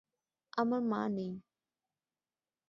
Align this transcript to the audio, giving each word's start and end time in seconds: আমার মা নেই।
আমার 0.57 0.81
মা 0.83 1.01
নেই। 1.09 1.31